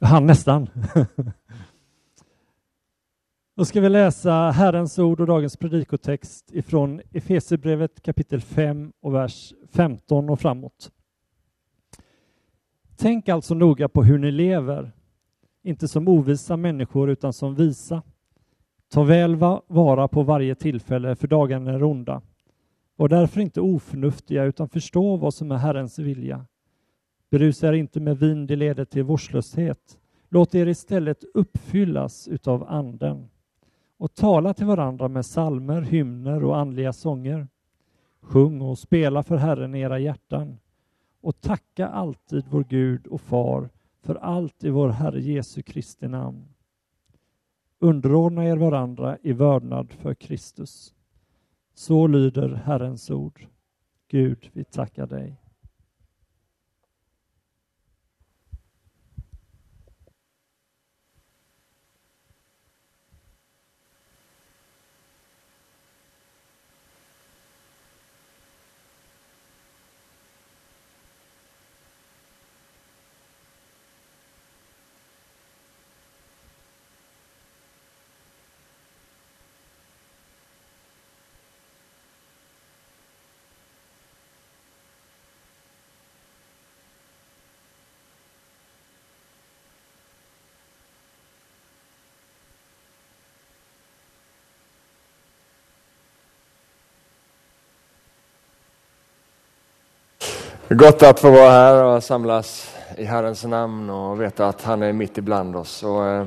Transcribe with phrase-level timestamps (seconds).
[0.00, 0.68] Han nästan.
[3.56, 9.54] Då ska vi läsa Herrens ord och dagens predikotext ifrån Efesierbrevet kapitel 5 och vers
[9.70, 10.90] 15 och framåt.
[12.96, 14.92] Tänk alltså noga på hur ni lever,
[15.62, 18.02] inte som ovisa människor utan som visa.
[18.88, 19.36] Ta väl
[19.66, 22.22] vara på varje tillfälle, för dagarna är onda.
[22.96, 26.46] Var därför inte oförnuftiga, utan förstå vad som är Herrens vilja.
[27.30, 30.00] Berusa er inte med vin, det leder till vårdslöshet.
[30.28, 33.28] Låt er istället uppfyllas utav Anden
[33.96, 37.48] och tala till varandra med salmer, hymner och andliga sånger.
[38.20, 40.58] Sjung och spela för Herren i era hjärtan
[41.20, 43.68] och tacka alltid vår Gud och Far
[44.02, 46.44] för allt i vår Herre Jesu Kristi namn.
[47.78, 50.94] Underordna er varandra i vördnad för Kristus.
[51.74, 53.46] Så lyder Herrens ord.
[54.08, 55.36] Gud, vi tackar dig.
[100.70, 104.92] Gott att få vara här och samlas i Herrens namn och veta att han är
[104.92, 105.82] mitt ibland oss.
[105.82, 106.26] Och, eh,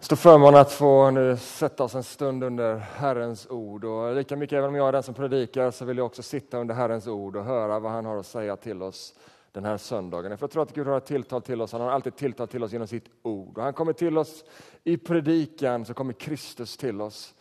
[0.00, 3.84] stor förmån att få nu sätta oss en stund under Herrens ord.
[3.84, 6.58] Och lika mycket, även om jag är den som predikar, så vill jag också sitta
[6.58, 9.14] under Herrens ord och höra vad han har att säga till oss
[9.52, 10.38] den här söndagen.
[10.38, 11.72] För jag tror att Gud har ett tilltal till oss.
[11.72, 13.58] Han har alltid tilltal till oss genom sitt ord.
[13.58, 14.44] Och han kommer till oss
[14.84, 17.34] i predikan, så kommer Kristus till oss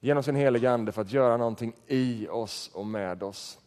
[0.00, 3.58] genom sin heliga Ande för att göra någonting i oss och med oss.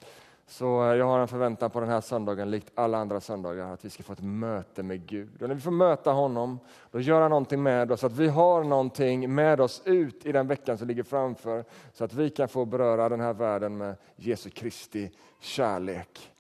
[0.48, 3.86] Så eh, jag har en förväntan på den här söndagen, likt alla andra söndagar, att
[3.86, 5.42] vi ska få ett möte med Gud.
[5.42, 6.60] Och när vi får möta honom,
[6.92, 10.48] då gör han någonting med oss, att vi har någonting med oss ut i den
[10.48, 14.50] veckan som ligger framför, så att vi kan få beröra den här världen med Jesu
[14.50, 16.32] Kristi kärlek.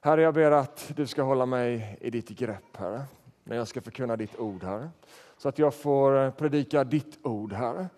[0.00, 3.02] Herre, jag ber att du ska hålla mig i ditt grepp, Herre,
[3.44, 4.90] när jag ska förkunna ditt ord, Herre.
[5.36, 7.88] Så att jag får predika ditt ord, Herre.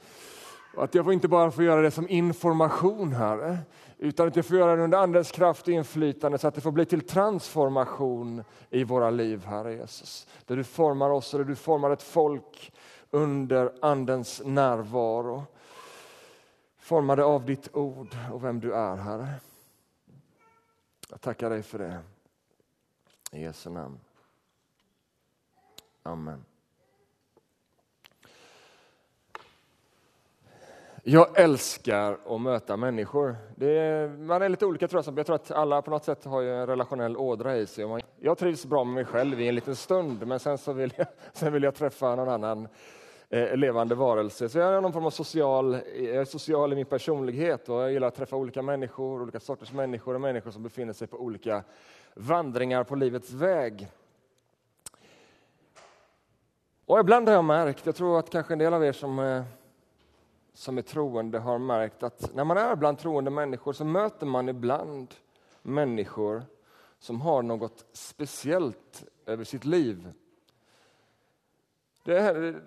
[0.78, 3.59] Och att jag inte bara får göra det som information, Herre,
[3.97, 6.71] utan att jag får göra det under Andens kraft och inflytande så att det får
[6.71, 10.27] bli till transformation i våra liv, Herre Jesus.
[10.47, 12.72] Där du formar oss och där du formar ett folk
[13.11, 15.44] under Andens närvaro.
[16.78, 19.28] Formade av ditt ord och vem du är, Herre.
[21.11, 21.99] Jag tackar dig för det.
[23.33, 24.00] I Jesu namn.
[26.03, 26.44] Amen.
[31.10, 33.36] Jag älskar att möta människor.
[33.60, 35.19] Är, man är lite olika tror jag.
[35.19, 38.02] Jag tror att alla på något sätt har en relationell ådra i sig.
[38.20, 41.06] Jag trivs bra med mig själv i en liten stund, men sen så vill jag,
[41.32, 42.69] sen vill jag träffa någon annan
[43.28, 44.48] eh, levande varelse.
[44.48, 47.92] Så jag är någon form av social, jag är social i min personlighet och jag
[47.92, 51.62] gillar att träffa olika människor, olika sorters människor och människor som befinner sig på olika
[52.14, 53.88] vandringar på livets väg.
[56.86, 59.42] Och ibland har jag märkt, jag tror att kanske en del av er som eh,
[60.58, 64.48] som är troende har märkt att när man är bland troende människor så möter man
[64.48, 65.14] ibland
[65.62, 66.42] människor
[66.98, 70.12] som har något speciellt över sitt liv.
[72.04, 72.62] Det här,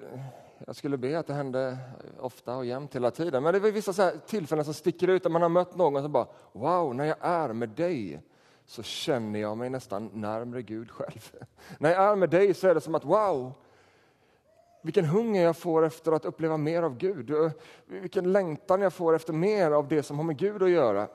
[0.66, 1.78] jag skulle be att det hände
[2.20, 5.30] ofta och jämt hela tiden, men det är vissa så tillfällen som sticker ut där
[5.30, 8.22] man har mött någon som bara Wow, när jag är med dig
[8.66, 11.32] så känner jag mig nästan närmre Gud själv.
[11.80, 13.54] när jag är med dig så är det som att wow,
[14.82, 17.32] vilken hunger jag får efter att uppleva mer av Gud.
[17.86, 21.08] Vilken längtan jag får efter mer av det som har med Gud att göra.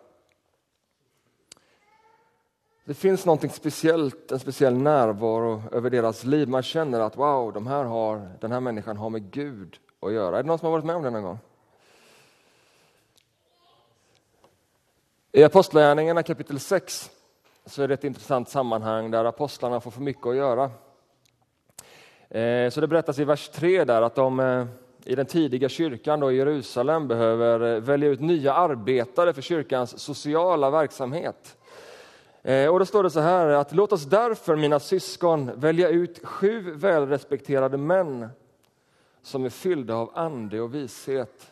[2.84, 6.48] Det finns något speciellt, en speciell närvaro över deras liv.
[6.48, 10.38] Man känner att wow, de här har, den här människan har med Gud att göra.
[10.38, 11.38] Är det någon som har varit med om det någon gång?
[15.32, 17.10] I Apostlagärningarna kapitel 6
[17.66, 20.70] så är det ett intressant sammanhang där apostlarna får för mycket att göra.
[22.36, 24.66] Eh, så det berättas i vers 3 där att de eh,
[25.04, 29.98] i den tidiga kyrkan då i Jerusalem behöver eh, välja ut nya arbetare för kyrkans
[29.98, 31.56] sociala verksamhet.
[32.70, 36.74] Och då står det så här att låt oss därför mina syskon välja ut sju
[36.74, 38.28] välrespekterade män
[39.22, 41.50] som är fyllda av ande och vishet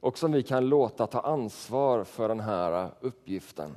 [0.00, 3.76] och som vi kan låta ta ansvar för den här uppgiften.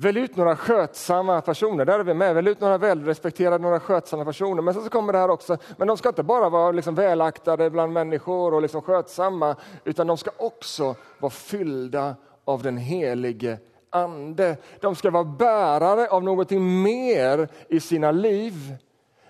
[0.00, 2.34] Välj ut några skötsamma personer, där är vi med.
[2.34, 4.62] Välj ut några välrespekterade, några skötsamma personer.
[4.62, 7.92] Men så kommer det här också, men de ska inte bara vara liksom välaktade bland
[7.92, 13.58] människor och liksom skötsamma, utan de ska också vara fyllda av den helige
[13.90, 14.56] Ande.
[14.80, 18.76] De ska vara bärare av någonting mer i sina liv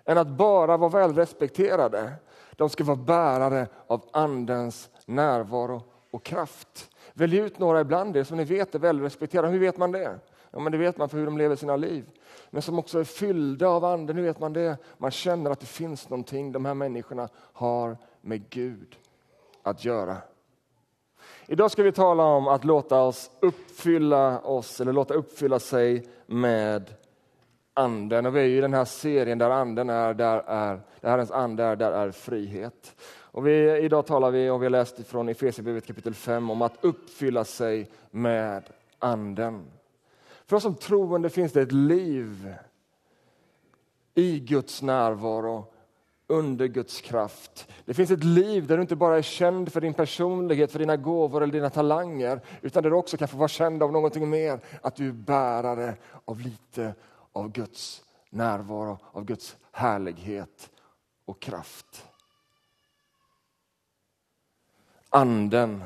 [0.04, 2.12] än att bara vara välrespekterade.
[2.56, 6.90] De ska vara bärare av Andens närvaro och kraft.
[7.12, 9.48] Välj ut några ibland er som ni vet är välrespekterade.
[9.48, 10.18] Hur vet man det?
[10.50, 12.04] Ja, men det vet man för hur de lever sina liv.
[12.50, 14.16] Men som också är fyllda av Anden.
[14.16, 14.76] Hur vet man det?
[14.98, 18.96] Man känner att det finns någonting de här människorna har med Gud
[19.62, 20.16] att göra.
[21.46, 26.94] Idag ska vi tala om att låta oss uppfylla oss, eller låta uppfylla sig med
[27.74, 28.26] anden.
[28.26, 31.64] Och vi är i den här serien där anden är, där är, där Herrens ande
[31.64, 32.96] är, där är frihet.
[33.30, 36.84] Och vi, idag talar vi, och vi har läst från Efesierbrevet kapitel 5, om att
[36.84, 38.62] uppfylla sig med
[38.98, 39.64] anden.
[40.48, 42.54] För oss som troende finns det ett liv
[44.14, 45.72] i Guds närvaro,
[46.26, 47.68] under Guds kraft.
[47.84, 50.96] Det finns ett liv där du inte bara är känd för din personlighet, för dina
[50.96, 54.60] gåvor eller dina talanger, utan där du också kan få vara känd av någonting mer,
[54.82, 56.94] att du är bärare av lite
[57.32, 60.70] av Guds närvaro, av Guds härlighet
[61.24, 62.06] och kraft.
[65.08, 65.84] Anden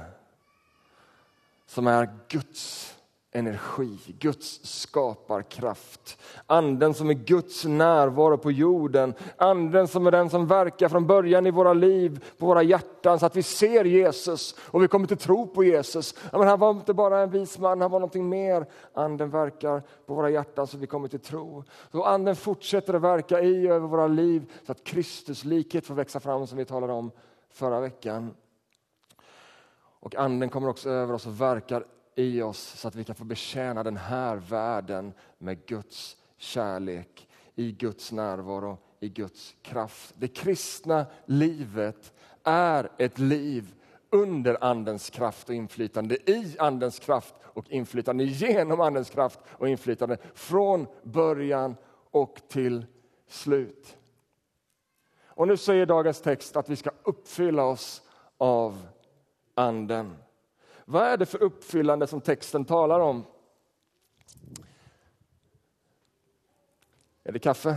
[1.67, 2.94] som är Guds
[3.32, 6.23] energi, Guds skaparkraft.
[6.46, 9.14] Anden som är Guds närvaro på jorden.
[9.37, 13.26] Anden som är den som verkar från början i våra liv, på våra hjärtan så
[13.26, 16.14] att vi ser Jesus och vi kommer till tro på Jesus.
[16.32, 18.67] Men han var inte bara en vis man, han var någonting mer.
[18.94, 21.64] Anden verkar på våra hjärtan så att vi kommer till tro.
[21.93, 26.20] Så anden fortsätter att verka i över våra liv så att Kristus likhet får växa
[26.20, 27.11] fram som vi talade om
[27.50, 28.34] förra veckan.
[30.00, 31.84] Och anden kommer också över oss och verkar
[32.14, 37.73] i oss så att vi kan få betjäna den här världen med Guds kärlek, i
[37.73, 40.14] Guds närvaro, i Guds kraft.
[40.19, 42.12] Det kristna livet
[42.44, 43.75] är ett liv
[44.11, 50.19] under Andens kraft och inflytande, i Andens kraft och inflytande, genom Andens kraft och inflytande,
[50.35, 51.76] från början
[52.11, 52.87] och till
[53.29, 53.97] slut.
[55.26, 58.03] Och nu säger dagens text att vi ska uppfylla oss
[58.38, 58.87] av
[59.55, 60.17] Anden.
[60.93, 63.25] Vad är det för uppfyllande som texten talar om?
[67.25, 67.77] Är det kaffe?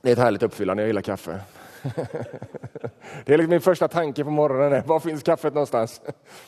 [0.00, 1.40] Det är ett härligt uppfyllande, jag gillar kaffe.
[3.24, 6.00] Det är liksom min första tanke på morgonen, var finns kaffet någonstans?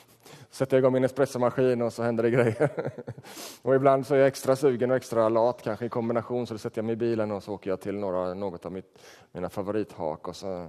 [0.51, 2.71] Sätter jag igång min espressomaskin och så händer det grejer.
[3.63, 6.59] Och ibland så är jag extra sugen och extra lat, kanske i kombination, så då
[6.59, 8.99] sätter jag mig i bilen och så åker jag till några, något av mitt,
[9.33, 10.69] mina favorithak och så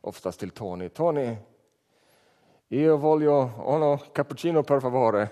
[0.00, 0.88] oftast till Tony.
[0.88, 1.36] Tony,
[2.74, 5.28] Io voglio uno cappuccino per favore.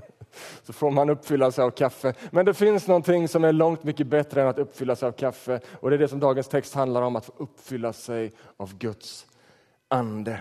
[0.62, 2.14] Så får man uppfylla sig av kaffe.
[2.30, 5.60] Men det finns någonting som är långt mycket bättre än att uppfylla sig av kaffe.
[5.80, 9.26] Och det är det som dagens text handlar om, att få uppfylla sig av Guds
[9.88, 10.38] ande.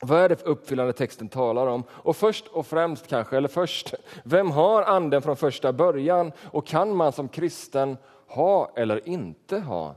[0.00, 1.84] Vad är det för uppfyllande texten talar om?
[1.90, 6.32] Och först och främst kanske, eller först, vem har anden från första början?
[6.44, 7.96] Och kan man som kristen
[8.28, 9.94] ha eller inte ha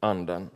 [0.00, 0.50] anden?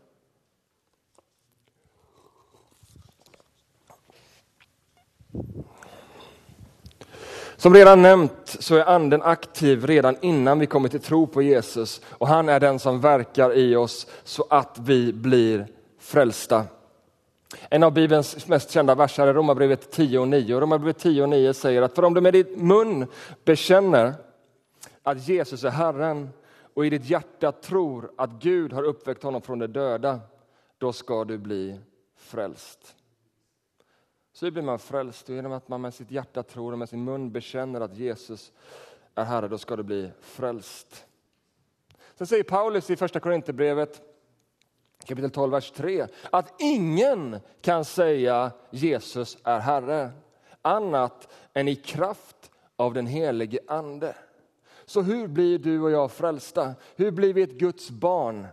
[7.57, 12.01] Som redan nämnt så är anden aktiv redan innan vi kommer till tro på Jesus
[12.11, 15.67] och han är den som verkar i oss så att vi blir
[15.99, 16.65] frälsta.
[17.71, 20.61] En av Bibelns mest kända verser är Romarbrevet 10 och 9.
[20.61, 23.07] Romarbrevet 10 och 9 säger att för om du med din mun
[23.45, 24.15] bekänner
[25.03, 26.29] att Jesus är Herren
[26.75, 30.21] och i ditt hjärta tror att Gud har uppväckt honom från de döda,
[30.79, 31.81] då ska du bli
[32.17, 32.95] frälst.
[34.37, 37.33] Så blir man frälst genom att man med sitt hjärta tror och med sin mun
[37.33, 38.53] bekänner att Jesus
[39.15, 41.07] är Herre, då ska du bli frälst.
[42.15, 44.03] Sen säger Paulus i första Korinthierbrevet
[45.05, 50.11] kapitel 12, vers 3 att ingen kan säga Jesus är Herre
[50.63, 54.17] annat än i kraft av den helige Ande.
[54.85, 56.75] Så hur blir du och jag frälsta?
[56.97, 58.47] Hur blir vi ett Guds barn?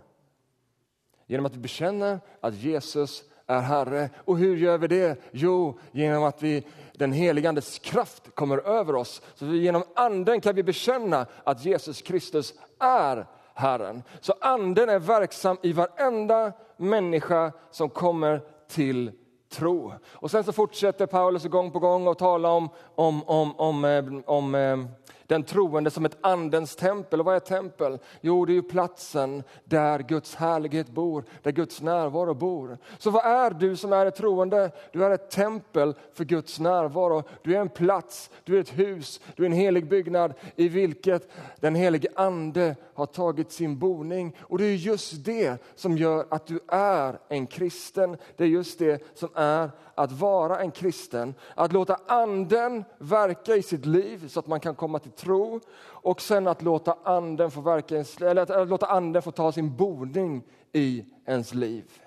[1.26, 4.10] Genom att vi bekänner att Jesus är Herre.
[4.18, 5.18] Och hur gör vi det?
[5.32, 9.22] Jo, genom att vi, den helige Andes kraft kommer över oss.
[9.36, 14.04] Så genom anden kan vi bekänna att Jesus Kristus är Herren.
[14.22, 19.12] Så anden är verksam i varenda människa som kommer till
[19.52, 19.94] tro.
[20.06, 24.06] Och sen så fortsätter Paulus gång på gång att tala om, om, om, om, eh,
[24.06, 24.88] om, om
[25.28, 27.20] den troende som ett andens tempel.
[27.20, 28.00] Och vad är tempel?
[28.22, 32.78] Jo, det är ju platsen där Guds härlighet bor, där Guds närvaro bor.
[32.98, 34.72] Så vad är du som är ett troende?
[34.92, 37.24] Du är ett tempel för Guds närvaro.
[37.44, 41.32] Du är en plats, du är ett hus, du är en helig byggnad i vilket
[41.60, 44.36] den helige ande har tagit sin boning.
[44.40, 48.18] Och det är just det som gör att du är en kristen.
[48.38, 51.36] Det är just det som är att vara en kristen.
[51.56, 56.22] Att låta anden verka i sitt liv så att man kan komma till tro och
[56.22, 61.06] sen att låta anden få, verka, eller att låta anden få ta sin boning i
[61.26, 62.02] ens liv.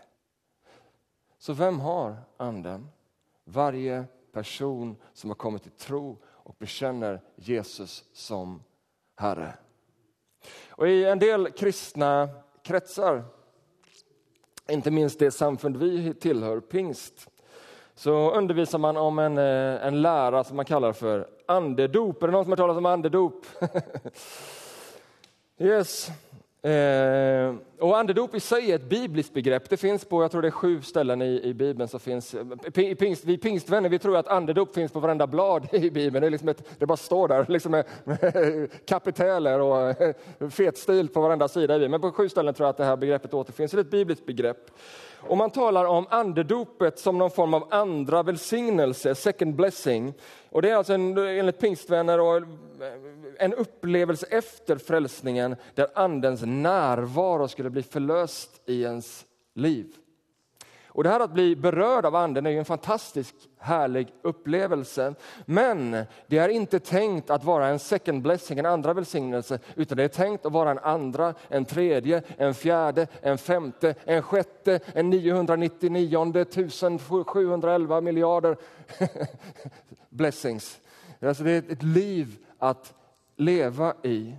[1.39, 2.89] Så vem har anden?
[3.45, 8.63] Varje person som har kommit till tro och bekänner Jesus som
[9.17, 9.55] Herre.
[10.69, 12.29] Och I en del kristna
[12.63, 13.25] kretsar,
[14.69, 17.29] inte minst det samfund vi tillhör, pingst,
[17.97, 22.23] så undervisar man om en, eh, en lära som man kallar för andedop.
[22.23, 23.47] Är det någon som har talat om andedop?
[25.59, 26.11] yes.
[26.67, 29.71] Eh, och andedop i sig är ett bibliskt begrepp.
[29.71, 31.89] Det finns på jag tror det är sju ställen i, i Bibeln.
[31.89, 32.41] Så finns, eh,
[32.75, 36.21] i pingst, vi pingstvänner vi tror att andedop finns på varenda blad i Bibeln.
[36.21, 40.15] Det, är liksom ett, det bara står där liksom med, med kapiteler och eh,
[40.51, 41.75] fet stil på varenda sida.
[41.75, 41.91] I Bibeln.
[41.91, 43.73] Men på sju ställen tror jag att det här begreppet återfinns.
[43.73, 44.71] Det är ett bibliskt begrepp.
[45.29, 50.15] Och man talar om andedopet som någon form av andra välsignelse, second blessing.
[50.51, 52.43] Och det är alltså en, enligt pingstvänner och eh,
[53.39, 59.87] en upplevelse efter frälsningen där andens närvaro skulle bli förlöst i ens liv.
[60.87, 63.35] Och det här att bli berörd av anden är ju en fantastisk
[63.67, 65.15] härlig upplevelse.
[65.45, 70.05] Men det är inte tänkt att vara en second blessing, en andra välsignelse, utan det
[70.05, 75.11] är tänkt att vara en andra, en tredje, en fjärde, en femte, en sjätte, en
[75.11, 78.57] 999, 1711 miljarder
[80.09, 80.81] blessings.
[81.21, 82.95] Alltså det är ett liv att
[83.37, 84.35] leva i.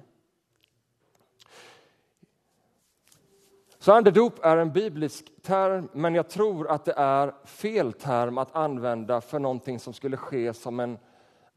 [3.87, 8.55] Så andedop är en biblisk term, men jag tror att det är fel term att
[8.55, 10.97] använda för någonting som skulle ske som en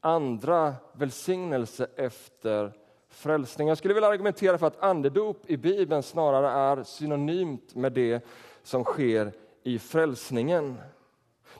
[0.01, 2.73] andra välsignelse efter
[3.09, 3.67] frälsning.
[3.67, 8.25] Jag skulle vilja argumentera för att andedop i Bibeln snarare är synonymt med det
[8.63, 9.31] som sker
[9.63, 10.77] i frälsningen.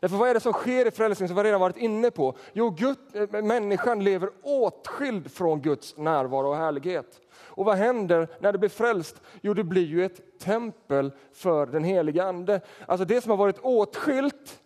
[0.02, 2.38] Därför vad är det som sker i frälsningen som vi redan varit inne på?
[2.54, 7.22] Jo, Gud, eh, människan lever åtskild från Guds närvaro och härlighet.
[7.34, 9.22] Och vad händer när du blir frälst?
[9.42, 12.62] Jo, det blir ju ett tempel för den helige Ande.
[12.86, 14.62] Alltså det som har varit åtskilt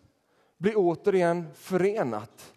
[0.57, 2.53] blir återigen förenat.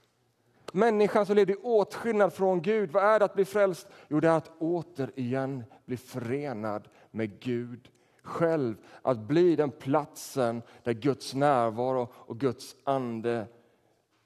[0.72, 3.88] Människan som levde i åtskillnad från Gud, vad är det att bli frälst?
[4.08, 7.88] Jo, det är att återigen bli förenad med Gud
[8.28, 8.76] själv.
[9.02, 13.46] Att bli den platsen där Guds närvaro och Guds ande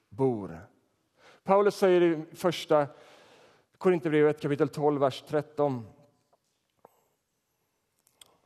[0.09, 0.59] bor.
[1.43, 2.87] Paulus säger i första
[3.77, 5.85] Korinthierbrevet kapitel 12, vers 13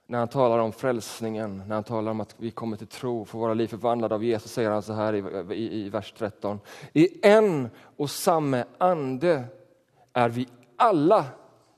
[0.10, 3.40] när han talar om frälsningen, när han talar om att vi kommer till tro, får
[3.40, 6.60] våra liv förvandlade av Jesus, säger han så här i, i, i vers 13.
[6.94, 9.44] I en och samma ande
[10.14, 11.26] är vi alla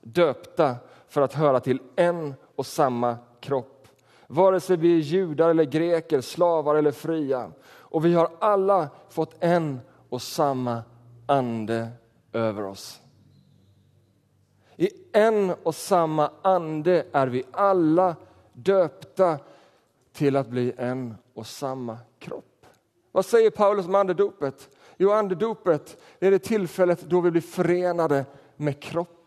[0.00, 0.76] döpta
[1.08, 3.88] för att höra till en och samma kropp.
[4.26, 7.50] Vare sig vi är judar eller greker, slavar eller fria.
[7.68, 10.82] Och vi har alla fått en och samma
[11.26, 11.88] ande
[12.32, 13.00] över oss.
[14.76, 18.16] I en och samma ande är vi alla
[18.52, 19.38] döpta
[20.12, 22.66] till att bli en och samma kropp.
[23.12, 24.68] Vad säger Paulus om andedopet?
[24.96, 28.24] Jo, andedopet är det tillfället då vi blir förenade
[28.56, 29.19] med kroppen.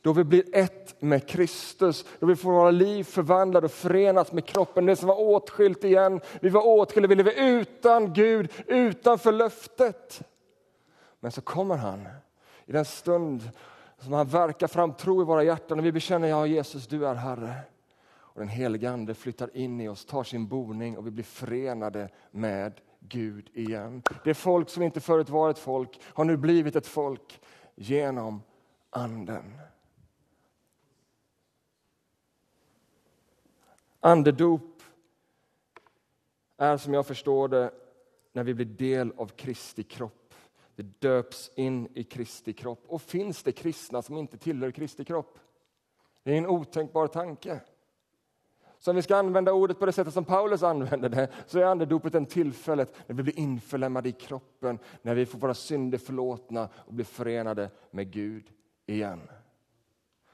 [0.00, 4.46] Då vi blir ett med Kristus, då vi får våra liv förvandlade och förenas med
[4.46, 4.86] kroppen.
[4.86, 6.20] Det som var åtskilt igen.
[6.40, 10.22] Vi var åtskilda, vi lever utan Gud, utanför löftet.
[11.20, 12.08] Men så kommer han
[12.66, 13.50] i den stund
[13.98, 17.14] som han verkar fram tro i våra hjärtan och vi bekänner ja Jesus, du är
[17.14, 17.54] Herre.
[18.12, 22.08] Och den helige Ande flyttar in i oss, tar sin boning och vi blir förenade
[22.30, 24.02] med Gud igen.
[24.24, 27.40] Det folk som inte förut var ett folk har nu blivit ett folk
[27.74, 28.42] genom
[28.90, 29.60] Anden.
[34.00, 34.82] Andedop
[36.56, 37.70] är som jag förstår det
[38.32, 40.34] när vi blir del av Kristi kropp.
[40.74, 42.84] Vi döps in i Kristi kropp.
[42.86, 45.38] Och finns det kristna som inte tillhör Kristi kropp?
[46.22, 47.60] Det är en otänkbar tanke.
[48.78, 51.64] Så om vi ska använda ordet på det sättet som Paulus använder det så är
[51.64, 56.68] andedopet en tillfället när vi blir införlämmade i kroppen, när vi får våra synder förlåtna
[56.74, 58.52] och blir förenade med Gud
[58.90, 59.20] igen.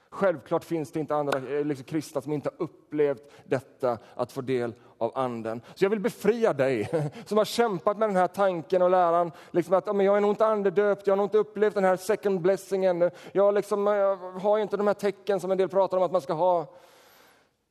[0.09, 4.41] Självklart finns det inte andra eh, liksom, kristna som inte har upplevt detta, att få
[4.41, 5.61] del av Anden.
[5.75, 6.89] Så jag vill befria dig
[7.25, 9.31] som har kämpat med den här tanken och läran.
[9.51, 12.41] Liksom att jag är nog inte andedöpt, jag har nog inte upplevt den här second
[12.41, 13.11] blessing ännu.
[13.31, 16.11] Jag, liksom, eh, jag har inte de här tecken som en del pratar om att
[16.11, 16.73] man ska ha.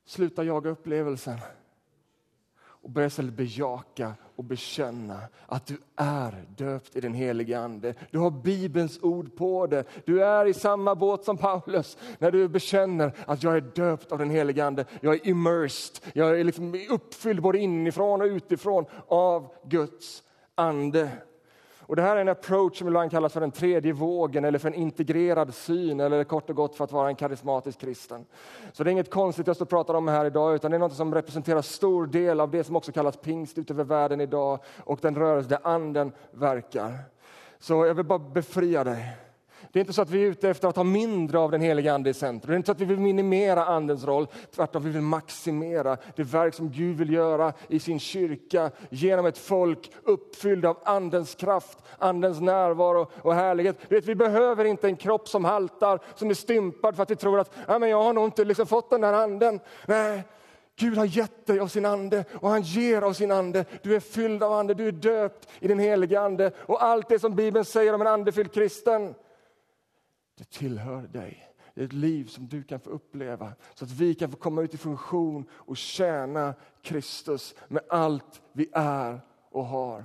[0.05, 1.38] Sluta jaga upplevelsen
[2.87, 7.95] och börja istället bejaka och bekänna att du är döpt i den helige Ande.
[8.11, 9.85] Du har Bibelns ord på det.
[10.05, 14.19] Du är i samma båt som Paulus när du bekänner att jag är döpt av
[14.19, 14.85] den helige Ande.
[15.00, 20.23] Jag är immersed, jag är liksom uppfylld både inifrån och utifrån av Guds
[20.55, 21.11] ande.
[21.88, 24.69] Och det här är en approach som ibland kallas för den tredje vågen eller för
[24.69, 28.26] en integrerad syn eller kort och gott för att vara en karismatisk kristen.
[28.73, 30.78] Så det är inget konstigt jag står och pratar om här idag utan det är
[30.78, 34.99] något som representerar stor del av det som också kallas pingst utöver världen idag och
[35.02, 36.99] den rörelse där anden verkar.
[37.59, 39.25] Så jag vill bara befria dig.
[39.76, 41.95] Det är inte så att vi är ute efter att ha mindre av den heliga
[41.95, 42.50] Ande i centrum.
[42.50, 44.26] Det är inte så att vi vill minimera Andens roll.
[44.54, 49.38] Tvärtom, vi vill maximera det verk som Gud vill göra i sin kyrka genom ett
[49.38, 53.76] folk uppfylld av Andens kraft, Andens närvaro och härlighet.
[53.88, 57.40] Vet, vi behöver inte en kropp som haltar, som är stympad för att vi tror
[57.40, 59.61] att ja, men jag har nog inte liksom fått den där Anden.
[59.87, 60.23] Nej,
[60.76, 63.64] Gud har gett dig av sin ande och han ger av sin ande.
[63.83, 66.50] Du är fylld av ande, du är döpt i den helige ande.
[66.59, 69.14] Och allt det som Bibeln säger om en andefylld kristen,
[70.37, 71.52] det tillhör dig.
[71.75, 74.62] Det är ett liv som du kan få uppleva så att vi kan få komma
[74.62, 80.05] ut i funktion och tjäna Kristus med allt vi är och har.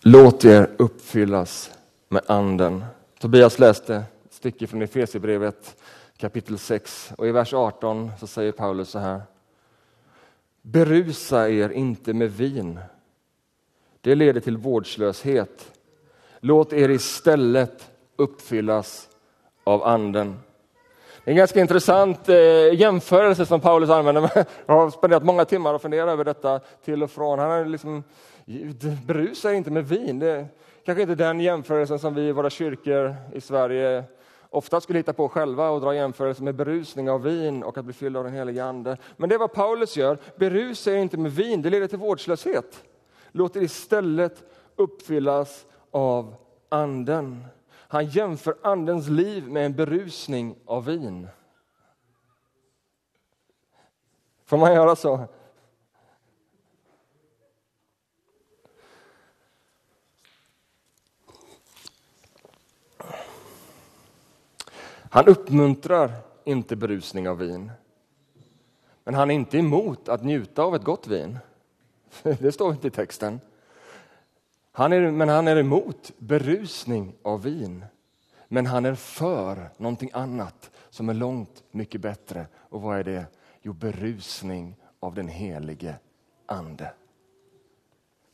[0.00, 1.78] Låt er uppfyllas
[2.08, 2.84] med Anden.
[3.18, 5.76] Tobias läste ett stycke från Efesierbrevet
[6.16, 9.22] kapitel 6 och i vers 18 så säger Paulus så här.
[10.62, 12.78] Berusa er inte med vin.
[14.00, 15.72] Det leder till vårdslöshet.
[16.40, 19.08] Låt er istället uppfyllas
[19.64, 20.36] av Anden.
[21.24, 24.30] Det är en ganska intressant eh, jämförelse som Paulus använder.
[24.66, 27.38] Jag har spenderat många timmar och funderat över detta till och från.
[27.38, 28.04] Han har liksom,
[29.06, 30.18] berusa er inte med vin.
[30.18, 30.46] Det är
[30.84, 34.04] kanske inte den jämförelsen som vi i våra kyrkor i Sverige
[34.54, 37.94] ofta skulle hitta på själva och dra jämförelser med berusning av vin och att bli
[37.94, 38.96] fylld av den helige Ande.
[39.16, 40.18] Men det är vad Paulus gör.
[40.36, 42.84] Berusa er inte med vin, det leder till vårdslöshet.
[43.32, 44.42] Låt er istället
[44.76, 46.34] uppfyllas av
[46.68, 47.44] Anden.
[47.70, 51.28] Han jämför Andens liv med en berusning av vin.
[54.44, 55.28] Får man göra så?
[65.14, 66.12] Han uppmuntrar
[66.44, 67.72] inte berusning av vin.
[69.04, 71.38] Men han är inte emot att njuta av ett gott vin.
[72.22, 73.40] Det står inte i texten.
[74.72, 77.84] Han är, men han är emot berusning av vin.
[78.48, 82.46] Men han är för någonting annat som är långt mycket bättre.
[82.56, 83.26] Och vad är det?
[83.62, 85.96] Jo, berusning av den helige
[86.46, 86.92] Ande.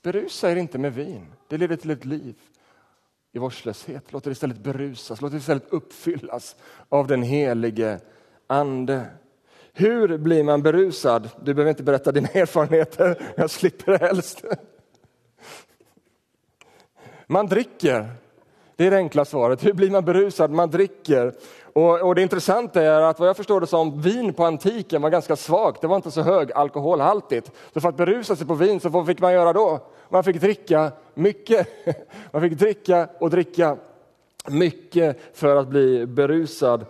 [0.02, 1.26] Berusa er inte med vin.
[1.48, 2.34] Det leder till ett liv
[3.32, 4.12] i vårdslöshet.
[4.12, 6.56] Låt det istället berusas, låt det istället uppfyllas
[6.88, 8.00] av den helige
[8.46, 9.06] Ande.
[9.72, 11.30] Hur blir man berusad?
[11.42, 14.44] Du behöver inte berätta dina erfarenheter, jag slipper det helst.
[17.26, 18.08] Man dricker.
[18.76, 19.64] Det är det enkla svaret.
[19.64, 20.50] Hur blir man berusad?
[20.50, 21.34] Man dricker.
[21.72, 25.10] Och, och, Det intressanta är att vad jag förstår det som vin på antiken var
[25.10, 25.80] ganska svagt.
[25.80, 27.50] Det var inte så hög alkoholhaltigt.
[27.74, 29.80] Så för att berusa sig på vin, så vad fick man göra då?
[30.08, 31.68] Man fick dricka mycket.
[32.32, 33.76] Man fick dricka och dricka
[34.46, 36.86] mycket för att bli berusad.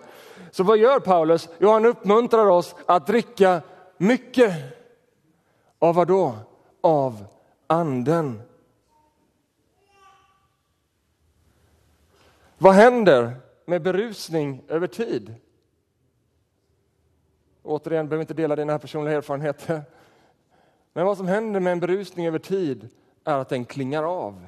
[0.51, 1.49] Så vad gör Paulus?
[1.59, 3.63] Jo, han uppmuntrar oss att dricka
[3.97, 4.53] mycket.
[5.79, 6.35] Av vad då?
[6.81, 7.25] Av
[7.67, 8.43] anden.
[12.59, 13.37] Vad händer
[13.71, 15.35] med berusning över tid?
[17.63, 19.83] Återigen, behöver inte dela dina personliga erfarenheter.
[20.93, 22.89] Men vad som händer med en berusning över tid
[23.25, 24.47] är att den klingar av.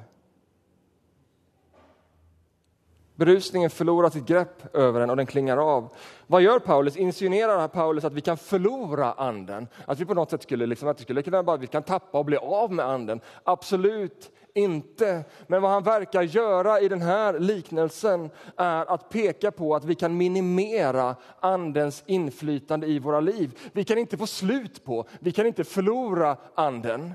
[3.15, 5.11] Berusningen förlorar sitt grepp över en.
[5.11, 5.93] och den klingar av.
[6.27, 6.97] Vad gör Paulus?
[6.97, 9.69] Insinuerar Paulus att vi kan förlora anden?
[9.87, 12.19] Att vi på något sätt skulle, liksom, att vi skulle kunna bara, vi kan tappa
[12.19, 13.21] och bli av med anden?
[13.45, 15.25] Absolut inte.
[15.47, 19.95] Men vad han verkar göra i den här liknelsen är att peka på att vi
[19.95, 23.59] kan minimera andens inflytande i våra liv.
[23.73, 27.15] Vi kan inte få slut på, vi kan inte förlora anden.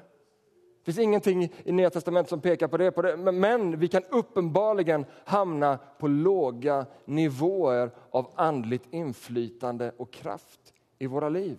[0.87, 4.03] Det finns ingenting i Nya Testamentet som pekar på det, på det, men vi kan
[4.09, 11.57] uppenbarligen hamna på låga nivåer av andligt inflytande och kraft i våra liv.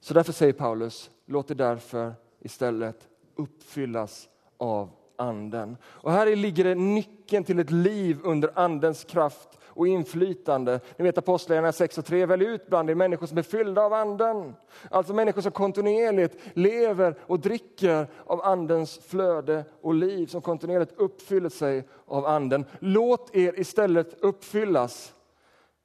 [0.00, 5.76] Så därför säger Paulus, låt det därför istället uppfyllas av anden.
[5.84, 10.80] Och här ligger det nyckeln till ett liv under andens kraft och inflytande.
[10.96, 13.92] Ni vet Apostlagärningarna 6 och 3, välj ut bland er människor som är fyllda av
[13.92, 14.54] anden.
[14.90, 21.48] Alltså människor som kontinuerligt lever och dricker av andens flöde och liv, som kontinuerligt uppfyller
[21.48, 22.64] sig av anden.
[22.78, 25.12] Låt er istället uppfyllas.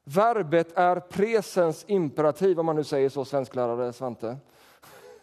[0.03, 4.37] Verbet är presens imperativ, om man nu säger så, svensklärare Svante.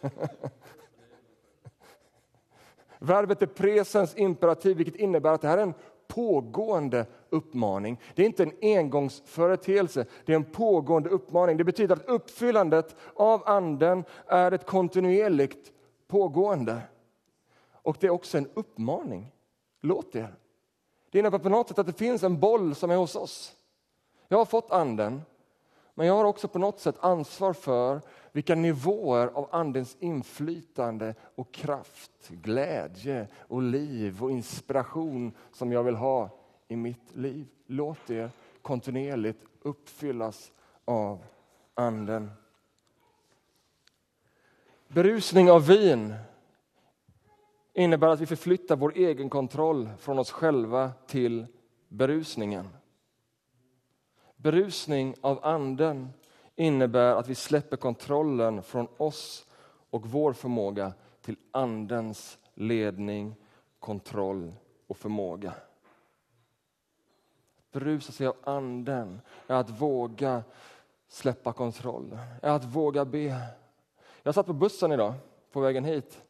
[2.99, 5.73] Verbet är presens imperativ, vilket innebär att det här är en
[6.07, 7.99] pågående uppmaning.
[8.15, 11.57] Det är inte en engångsföreteelse, det är en pågående uppmaning.
[11.57, 15.71] Det betyder att uppfyllandet av Anden är ett kontinuerligt
[16.07, 16.81] pågående.
[17.71, 19.31] Och det är också en uppmaning.
[19.81, 20.35] Låt er.
[21.11, 23.55] Det innebär på något sätt att det finns en boll som är hos oss.
[24.27, 25.21] Jag har fått Anden,
[25.99, 31.51] men jag har också på något sätt ansvar för vilka nivåer av Andens inflytande och
[31.51, 36.29] kraft, glädje och liv och inspiration som jag vill ha
[36.67, 37.47] i mitt liv.
[37.65, 38.31] Låt det
[38.61, 40.51] kontinuerligt uppfyllas
[40.85, 41.23] av
[41.73, 42.31] Anden.
[44.87, 46.15] Berusning av vin
[47.73, 51.45] innebär att vi förflyttar vår egen kontroll från oss själva till
[51.87, 52.69] berusningen.
[54.41, 56.09] Berusning av Anden
[56.55, 59.45] innebär att vi släpper kontrollen från oss
[59.89, 63.35] och vår förmåga till Andens ledning,
[63.79, 64.53] kontroll
[64.87, 65.49] och förmåga.
[67.57, 70.43] Att Berusa sig av Anden är att våga
[71.07, 73.41] släppa kontrollen, är att våga be.
[74.23, 75.13] Jag satt på bussen idag
[75.51, 76.21] på vägen hit.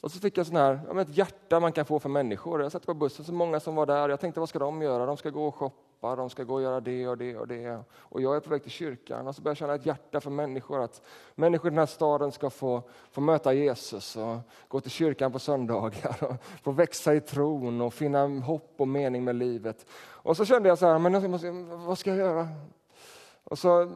[0.00, 2.62] Och så fick jag sån här, ett hjärta man kan få för människor.
[2.62, 4.08] Jag satt på bussen, så många som var där.
[4.08, 5.06] Jag tänkte, vad ska de göra?
[5.06, 7.48] De ska gå och shoppa shoppa, de ska gå och göra det och det och
[7.48, 7.84] det.
[7.92, 10.30] Och jag är på väg till kyrkan och så börjar jag känna ett hjärta för
[10.30, 10.82] människor.
[10.82, 11.02] Att
[11.34, 14.36] människor i den här staden ska få, få möta Jesus och
[14.68, 19.24] gå till kyrkan på söndagar och få växa i tron och finna hopp och mening
[19.24, 19.86] med livet.
[20.22, 22.48] Och så kände jag så här, men vad ska jag göra?
[23.44, 23.92] Och så,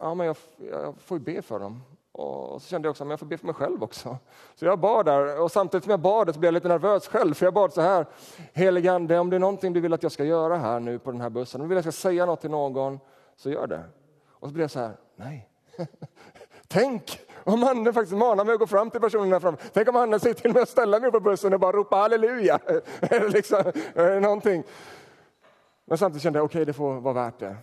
[0.00, 1.82] ja men jag, jag får ju be för dem.
[2.18, 4.16] Och så kände jag också att jag får be för mig själv också.
[4.54, 7.34] Så jag bad där och samtidigt som jag bad så blev jag lite nervös själv.
[7.34, 8.06] För jag bad så här,
[8.52, 11.12] helige Ande, om det är någonting du vill att jag ska göra här nu på
[11.12, 13.00] den här bussen, om du vill att jag ska säga något till någon,
[13.36, 13.84] så gör det.
[14.30, 15.48] Och så blev jag så här, nej.
[16.68, 19.56] Tänk om anden faktiskt manar mig att gå fram till personen där framme.
[19.72, 22.58] Tänk om anden säger till mig att ställa mig på bussen och bara ropa halleluja.
[23.00, 23.72] Eller liksom,
[24.22, 24.64] någonting.
[25.84, 27.56] Men samtidigt kände jag, okej okay, det får vara värt det.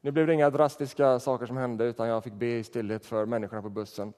[0.00, 3.26] Nu blev det inga drastiska saker som hände utan jag fick be i stillhet för
[3.26, 4.12] människorna på bussen.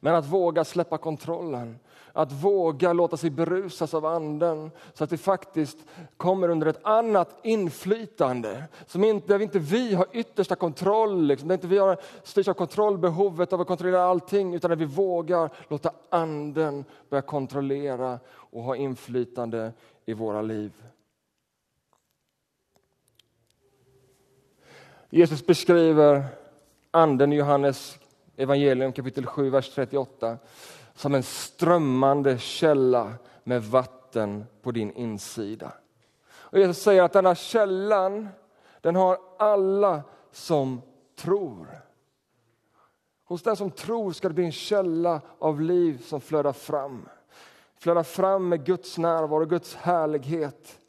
[0.00, 1.78] Men att våga släppa kontrollen,
[2.12, 5.78] att våga låta sig berusas av anden så att vi faktiskt
[6.16, 8.64] kommer under ett annat inflytande.
[8.86, 12.54] Som inte, där inte vi har yttersta kontroll, liksom, där inte vi har styrs av
[12.54, 18.76] kontrollbehovet av att kontrollera allting utan där vi vågar låta anden börja kontrollera och ha
[18.76, 19.72] inflytande
[20.04, 20.72] i våra liv.
[25.14, 26.24] Jesus beskriver
[26.90, 27.98] anden i Johannes
[28.36, 30.38] evangelium kapitel 7, vers 38
[30.94, 33.12] som en strömmande källa
[33.44, 35.72] med vatten på din insida.
[36.32, 38.28] Och Jesus säger att denna källan
[38.80, 40.82] den har alla som
[41.16, 41.66] tror.
[43.24, 47.08] Hos den som tror ska det bli en källa av liv som flödar fram.
[47.76, 50.80] Flödar fram med Guds närvaro, Guds härlighet.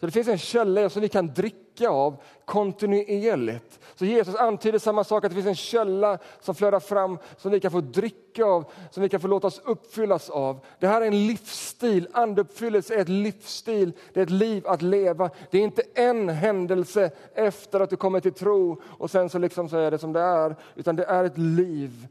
[0.00, 3.80] Så det finns en källa som vi kan dricka av kontinuerligt.
[3.94, 7.60] Så Jesus antyder samma sak, att det finns en källa som flödar fram som vi
[7.60, 10.60] kan få dricka av, som vi kan få låta oss uppfyllas av.
[10.78, 15.30] Det här är en livsstil, andeuppfyllelse är ett livsstil, det är ett liv att leva.
[15.50, 19.68] Det är inte en händelse efter att du kommer till tro och sen så, liksom
[19.68, 22.08] så är det som det är, utan det är ett liv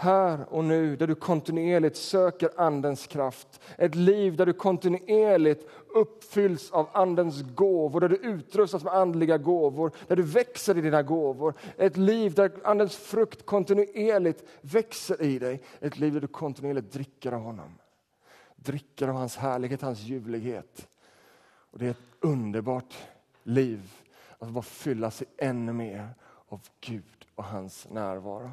[0.00, 3.60] här och nu, där du kontinuerligt söker Andens kraft.
[3.78, 9.92] Ett liv där du kontinuerligt uppfylls av Andens gåvor, där du utrustas med andliga gåvor,
[10.06, 11.54] där du växer i dina gåvor.
[11.76, 15.62] Ett liv där Andens frukt kontinuerligt växer i dig.
[15.80, 17.74] Ett liv där du kontinuerligt dricker av honom.
[18.56, 20.88] Dricker av hans härlighet, hans ljuvlighet.
[21.70, 22.94] Och det är ett underbart
[23.42, 23.92] liv
[24.38, 26.08] att bara fylla sig ännu mer
[26.48, 28.50] av Gud och hans närvaro.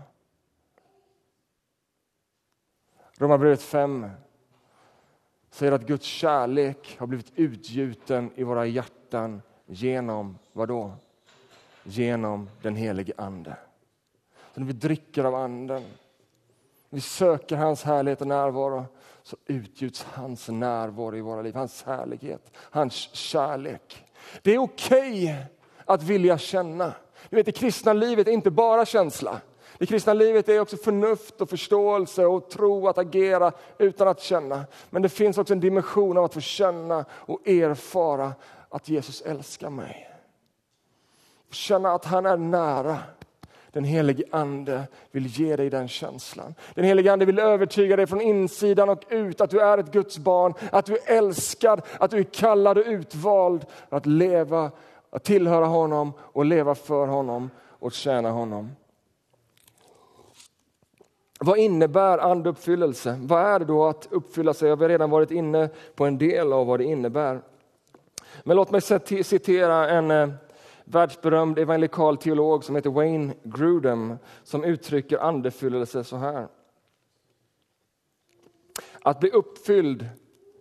[3.19, 4.09] Romarbrevet 5
[5.51, 10.91] säger att Guds kärlek har blivit utgjuten i våra hjärtan genom vad då?
[11.83, 13.57] Genom den helige Ande.
[14.53, 15.83] Så när vi dricker av Anden,
[16.89, 18.85] vi söker hans härlighet och närvaro,
[19.23, 24.05] så utgjuts hans närvaro i våra liv, hans härlighet, hans kärlek.
[24.41, 25.35] Det är okej okay
[25.85, 26.93] att vilja känna.
[27.29, 29.41] Du vet, det kristna livet är inte bara känsla.
[29.79, 34.65] Det kristna livet är också förnuft och förståelse och tro att agera utan att känna.
[34.89, 38.33] Men det finns också en dimension av att få känna och erfara
[38.69, 40.09] att Jesus älskar mig.
[41.51, 42.97] Känna att han är nära.
[43.71, 46.55] Den helige Ande vill ge dig den känslan.
[46.73, 50.17] Den helige Ande vill övertyga dig från insidan och ut att du är ett Guds
[50.17, 54.71] barn, att du är älskad, att du är kallad och utvald att leva,
[55.09, 58.71] att tillhöra honom och leva för honom och tjäna honom.
[61.39, 63.19] Vad innebär andeuppfyllelse?
[63.21, 64.69] Vad är det då att uppfylla sig?
[64.69, 67.41] Jag har redan varit inne på en del av vad det innebär.
[68.43, 68.81] Men låt mig
[69.23, 70.29] citera en eh,
[70.83, 76.47] världsberömd evangelikal teolog som heter Wayne Grudem som uttrycker andefyllelse så här.
[79.01, 80.09] Att bli uppfylld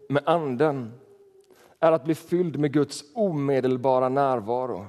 [0.08, 0.92] med anden
[1.80, 4.86] är att bli fylld med Guds omedelbara närvaro.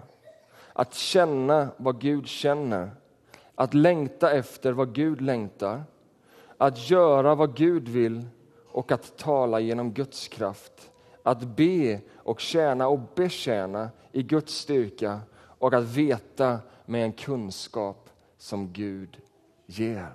[0.73, 2.91] Att känna vad Gud känner,
[3.60, 5.84] att längta efter vad Gud längtar,
[6.58, 8.26] att göra vad Gud vill
[8.67, 10.91] och att tala genom Guds kraft.
[11.24, 18.10] Att be och tjäna och betjäna i Guds styrka och att veta med en kunskap
[18.38, 19.17] som Gud
[19.65, 20.12] ger.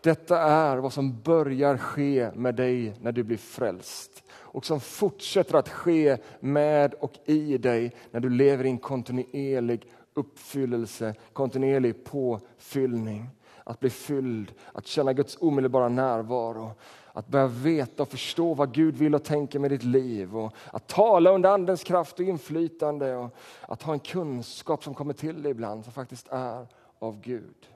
[0.00, 5.58] Detta är vad som börjar ske med dig när du blir frälst och som fortsätter
[5.58, 13.28] att ske med och i dig när du lever i en kontinuerlig uppfyllelse, kontinuerlig påfyllning.
[13.64, 16.72] Att bli fylld, att känna Guds omedelbara närvaro,
[17.12, 20.36] att börja veta och förstå vad Gud vill och tänker med ditt liv.
[20.36, 23.16] Och att tala under Andens kraft och inflytande.
[23.16, 26.66] Och att ha en kunskap som kommer till dig ibland som faktiskt är
[26.98, 27.68] av Gud.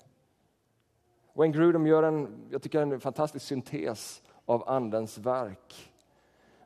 [1.35, 5.88] Wayne Grudem gör en, jag tycker en fantastisk syntes av Andens verk.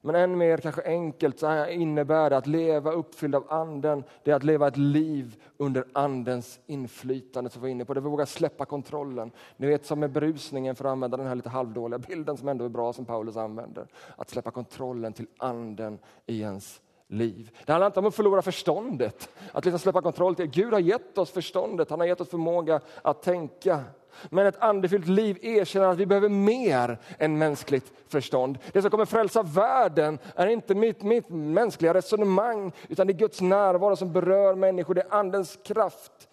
[0.04, 4.34] Men än mer kanske enkelt så innebär det att leva uppfylld av anden, det är
[4.34, 7.94] att leva ett liv under andens inflytande som vi var inne på.
[7.94, 9.30] Det våga släppa kontrollen.
[9.56, 12.64] Ni vet som med berusningen för att använda den här lite halvdåliga bilden som ändå
[12.64, 13.86] är bra som Paulus använder.
[14.16, 17.50] Att släppa kontrollen till anden i ens liv.
[17.66, 20.46] Det handlar inte om att förlora förståndet, att liksom släppa kontroll till.
[20.46, 23.84] Gud har gett oss förståndet, han har gett oss förmåga att tänka.
[24.30, 28.58] Men ett andefyllt liv erkänner att vi behöver mer än mänskligt förstånd.
[28.72, 33.40] Det som kommer frälsa världen är inte mitt, mitt mänskliga resonemang, utan det är Guds
[33.40, 36.28] närvaro som berör människor, det är andens kraft.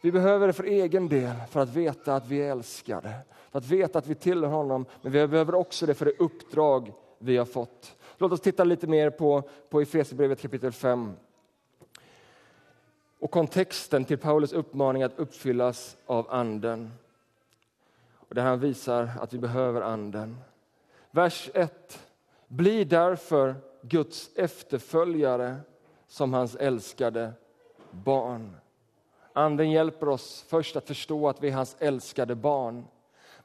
[0.00, 3.14] Vi behöver det för egen del, för att veta att vi är älskade,
[3.50, 6.92] för att veta att vi tillhör honom, men vi behöver också det för det uppdrag
[7.18, 7.96] vi har fått.
[8.18, 11.12] Låt oss titta lite mer på, på Efesierbrevet kapitel 5
[13.20, 16.92] och kontexten till Paulus uppmaning att uppfyllas av Anden.
[18.14, 20.36] Och där han visar att vi behöver Anden.
[21.10, 22.06] Vers 1.
[22.48, 25.56] Bli därför Guds efterföljare
[26.08, 27.32] som hans älskade
[27.90, 28.56] barn.
[29.32, 32.84] Anden hjälper oss först att förstå att vi är hans älskade barn.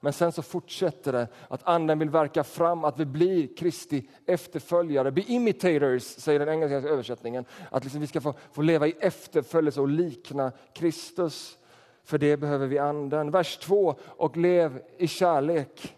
[0.06, 5.12] Men sen så fortsätter det att anden vill verka fram att vi blir Kristi efterföljare.
[5.12, 7.46] Be imitators, säger den engelska översättningen.
[7.70, 11.58] Att liksom vi ska få, få leva i efterföljelse och likna Kristus.
[12.04, 13.32] För det behöver vi anden.
[13.32, 13.96] Vers 2.
[14.02, 15.96] Och lev i kärlek.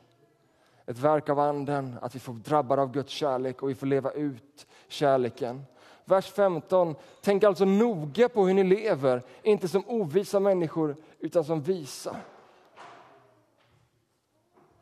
[0.85, 4.11] Ett verk av anden, att vi får drabbade av Guds kärlek och vi får leva
[4.11, 5.65] ut kärleken.
[6.05, 6.95] Vers 15.
[7.21, 12.15] Tänk alltså noga på hur ni lever, inte som ovisa människor utan som visa.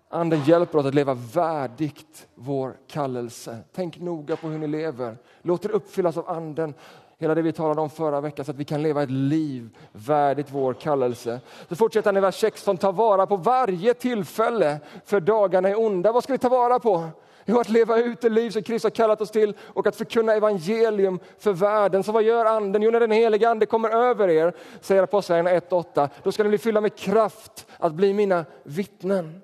[0.09, 3.57] Anden hjälper oss att leva värdigt vår kallelse.
[3.75, 5.17] Tänk noga på hur ni lever.
[5.41, 6.73] Låt er uppfyllas av Anden.
[7.17, 10.47] Hela det vi talade om förra veckan så att vi kan leva ett liv värdigt
[10.51, 11.39] vår kallelse.
[11.69, 12.77] Så fortsätter han i vers 16.
[12.77, 16.11] Ta vara på varje tillfälle för dagarna är onda.
[16.11, 17.09] Vad ska vi ta vara på?
[17.45, 20.33] Jo, att leva ut det liv som Kristus har kallat oss till och att förkunna
[20.33, 22.03] evangelium för världen.
[22.03, 22.81] Så vad gör anden?
[22.81, 26.57] Jo, när den heliga ande kommer över er, säger Apostlagärningarna 1.8, då ska ni bli
[26.57, 29.41] fyllda med kraft att bli mina vittnen.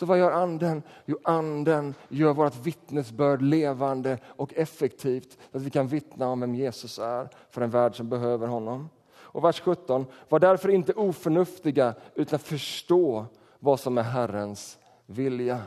[0.00, 0.82] Så vad gör anden?
[1.04, 6.54] Jo, anden gör vårt vittnesbörd levande och effektivt så att vi kan vittna om vem
[6.54, 8.88] Jesus är för en värld som behöver honom.
[9.12, 10.06] Och vers 17.
[10.28, 13.26] Var därför inte oförnuftiga utan förstå
[13.58, 15.62] vad som är Herrens vilja.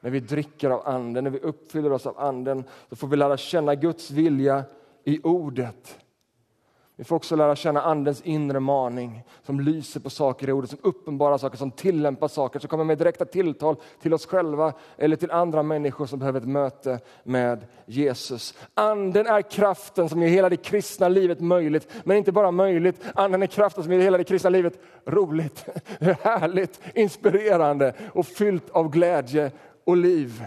[0.00, 3.36] När vi dricker av anden, när vi uppfyller oss av anden, så får vi lära
[3.36, 4.64] känna Guds vilja
[5.04, 6.03] i ordet.
[6.96, 10.78] Vi får också lära känna Andens inre maning som lyser på saker i ordet, som
[10.82, 15.30] uppenbarar saker, som tillämpar saker, som kommer med direkta tilltal till oss själva eller till
[15.30, 18.54] andra människor som behöver ett möte med Jesus.
[18.74, 23.42] Anden är kraften som gör hela det kristna livet möjligt, men inte bara möjligt, anden
[23.42, 25.66] är kraften som gör hela det kristna livet roligt,
[26.20, 29.50] härligt, inspirerande och fyllt av glädje
[29.84, 30.44] och liv.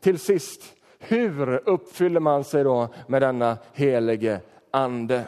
[0.00, 0.62] Till sist,
[0.98, 4.40] hur uppfyller man sig då med denna helige
[4.76, 5.24] ande?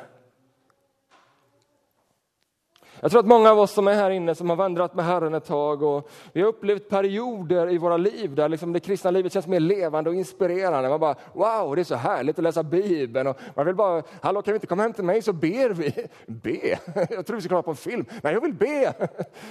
[3.00, 5.34] Jag tror att många av oss som är här inne som har vandrat med Herren
[5.34, 9.32] ett tag och vi har upplevt perioder i våra liv där liksom det kristna livet
[9.32, 10.88] känns mer levande och inspirerande.
[10.88, 14.42] Man bara wow, det är så härligt att läsa Bibeln och man vill bara, hallå
[14.42, 16.06] kan vi inte komma hem till mig så ber vi.
[16.26, 16.78] Be?
[17.11, 18.04] Jag tror vi ska kolla på en film.
[18.22, 18.94] Nej, jag vill be.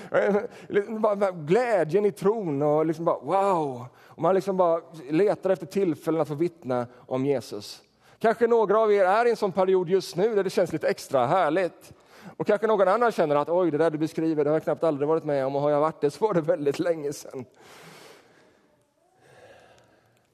[0.68, 3.86] Liksom glädjen i tron och liksom bara wow.
[3.96, 7.84] Och man liksom bara letar efter tillfällen att få vittna om Jesus.
[8.20, 10.88] Kanske några av er är i en sån period just nu där det känns lite
[10.88, 11.94] extra härligt.
[12.38, 14.84] Och kanske någon annan känner att oj, det där du beskriver, det har jag knappt
[14.84, 17.46] aldrig varit med om och har jag varit det så var det väldigt länge sedan.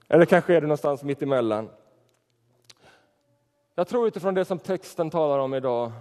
[0.08, 1.70] Eller kanske är du någonstans mitt emellan.
[3.76, 5.92] Jag tror utifrån det som texten talar om idag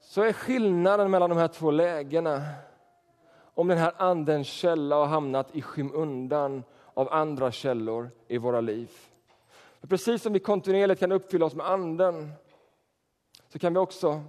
[0.00, 2.42] så är skillnaden mellan de här två lägena
[3.54, 8.90] om den här andens källa har hamnat i skymundan av andra källor i våra liv.
[9.80, 12.32] För precis som vi kontinuerligt kan uppfylla oss med anden
[13.48, 14.22] så kan vi också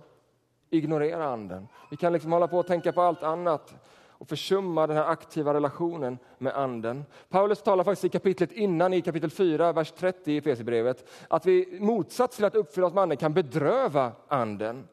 [0.69, 1.67] ignorera anden.
[1.91, 3.73] Vi kan liksom hålla på och tänka på allt annat
[4.21, 7.05] och försumma den här aktiva relationen med anden.
[7.29, 11.77] Paulus talar faktiskt i kapitlet innan, i kapitel 4, vers 30 i Efesierbrevet, att vi
[11.79, 14.87] motsats till att uppfylla oss med anden kan bedröva anden.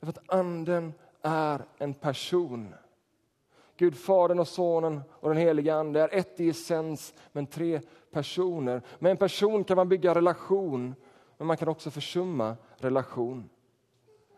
[0.00, 2.74] Därför att anden är en person.
[3.80, 8.82] Gud, Fadern och Sonen och den helige Ande är ett i essens, men tre personer.
[8.98, 10.94] Med en person kan man bygga relation,
[11.38, 13.48] men man kan också försumma relation.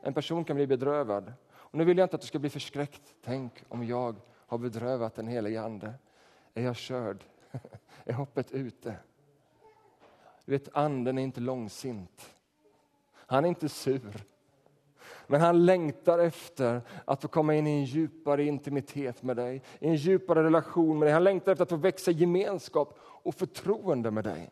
[0.02, 1.32] En person kan bli bedrövad.
[1.50, 3.14] Och nu vill jag inte att du ska bli förskräckt.
[3.24, 5.94] Tänk om jag har bedrövat den helige Ande.
[6.54, 7.24] Är jag körd?
[8.04, 8.96] är hoppet ute?
[10.44, 12.34] Du vet, anden är inte långsint.
[13.14, 14.24] Han är inte sur.
[15.26, 19.88] Men han längtar efter att få komma in i en djupare intimitet med dig, i
[19.88, 21.12] en djupare relation med dig.
[21.12, 24.50] Han längtar efter att få växa i gemenskap och förtroende med dig.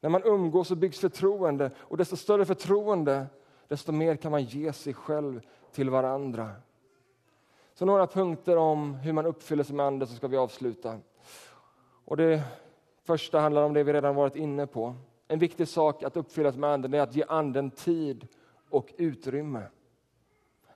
[0.00, 3.26] När man umgås så byggs förtroende och desto större förtroende,
[3.68, 5.40] desto mer kan man ge sig själv
[5.72, 6.50] till varandra.
[7.74, 10.98] Så några punkter om hur man uppfyller sig med Anden så ska vi avsluta.
[12.04, 12.42] Och det
[13.04, 14.94] första handlar om det vi redan varit inne på.
[15.28, 18.28] En viktig sak att uppfylla sig med Anden är att ge Anden tid
[18.70, 19.62] och utrymme.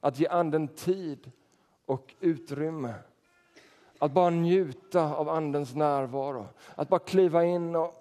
[0.00, 1.30] Att ge Anden tid
[1.86, 2.94] och utrymme.
[3.98, 6.46] Att bara njuta av Andens närvaro.
[6.74, 7.94] Att bara kliva in och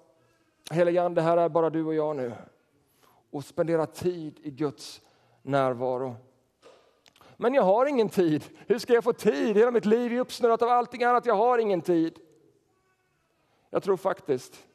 [0.70, 2.32] helige Ande, här är bara du och jag nu.
[3.30, 5.00] Och spendera tid i Guds
[5.42, 6.16] närvaro.
[7.36, 8.44] Men jag har ingen tid.
[8.66, 9.56] Hur ska jag få tid?
[9.56, 11.26] Hela mitt liv är uppsnurrat av allting annat.
[11.26, 12.18] Jag har ingen tid.
[13.70, 14.66] Jag tror faktiskt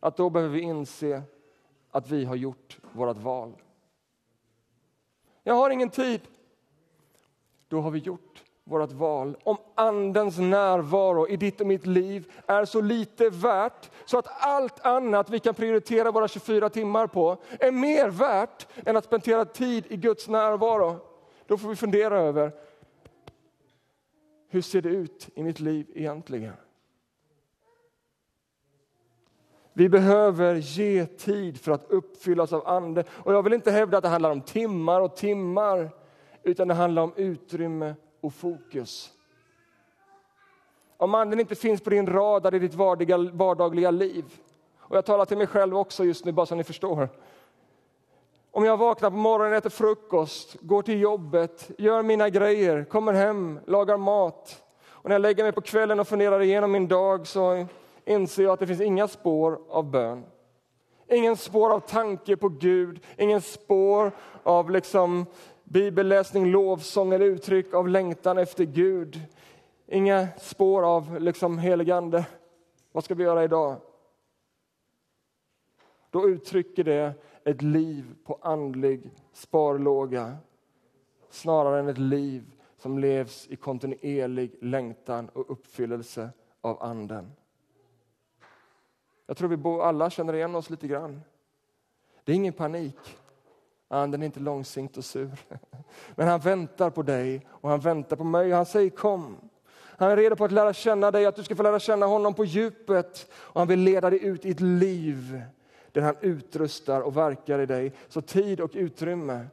[0.00, 1.22] att då behöver vi inse
[1.90, 3.56] att vi har gjort vårt val.
[5.50, 6.20] Jag har ingen tid.
[7.68, 9.36] Då har vi gjort vårt val.
[9.42, 14.80] Om Andens närvaro i ditt och mitt liv är så lite värt så att allt
[14.80, 19.84] annat vi kan prioritera våra 24 timmar på är mer värt än att spendera tid
[19.88, 20.96] i Guds närvaro.
[21.46, 22.52] Då får vi fundera över
[24.48, 26.54] hur ser det ut i mitt liv egentligen?
[29.72, 33.04] Vi behöver ge tid för att uppfyllas av Ande.
[33.10, 35.90] Och jag vill inte hävda att det handlar om timmar och timmar,
[36.42, 39.12] utan det handlar om utrymme och fokus.
[40.96, 42.74] Om Anden inte finns på din radar i ditt
[43.32, 44.24] vardagliga liv,
[44.78, 47.08] och jag talar till mig själv också just nu, bara så ni förstår.
[48.50, 53.60] Om jag vaknar på morgonen, äter frukost, går till jobbet, gör mina grejer, kommer hem,
[53.66, 54.62] lagar mat.
[54.84, 57.66] Och när jag lägger mig på kvällen och funderar igenom min dag så
[58.10, 60.24] inser jag att det finns inga spår av bön.
[61.08, 65.26] Ingen spår av tanke på Gud, ingen spår av liksom
[65.64, 69.20] bibelläsning, lovsång eller uttryck av längtan efter Gud.
[69.86, 72.26] Inga spår av liksom heligande.
[72.92, 73.76] Vad ska vi göra idag?
[76.10, 80.36] Då uttrycker det ett liv på andlig sparlåga
[81.30, 82.44] snarare än ett liv
[82.76, 87.32] som levs i kontinuerlig längtan och uppfyllelse av Anden.
[89.30, 91.22] Jag tror vi alla känner igen oss lite grann.
[92.24, 92.96] Det är ingen panik.
[93.88, 95.30] Anden är inte långsint och sur.
[96.14, 98.50] Men han väntar på dig och han väntar på mig.
[98.50, 99.36] Han säger kom.
[99.74, 102.34] Han är redo på att lära känna dig, att du ska få lära känna honom
[102.34, 103.30] på djupet.
[103.32, 105.42] Och han vill leda dig ut i ett liv
[105.92, 107.92] där han utrustar och verkar i dig.
[108.08, 109.46] Så tid och utrymme,